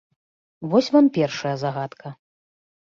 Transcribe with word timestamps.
Вось 0.71 0.89
вам 0.95 1.05
першая 1.19 1.53
загадка. 1.67 2.17